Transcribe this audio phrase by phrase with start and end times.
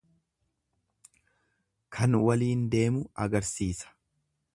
[1.97, 3.93] Kan waliin deemu agarsiisa.